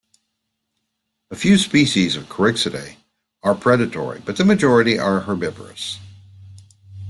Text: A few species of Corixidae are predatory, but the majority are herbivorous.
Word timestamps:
A 1.29 1.35
few 1.35 1.59
species 1.59 2.15
of 2.15 2.27
Corixidae 2.27 2.95
are 3.43 3.53
predatory, 3.53 4.19
but 4.25 4.35
the 4.35 4.43
majority 4.43 4.97
are 4.97 5.19
herbivorous. 5.19 5.99